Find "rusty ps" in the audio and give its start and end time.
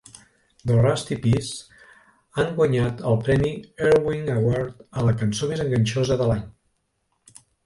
0.81-1.51